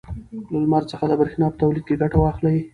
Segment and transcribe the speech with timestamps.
[0.51, 2.57] له لمر څخه د برېښنا په تولید کې ګټه واخلئ.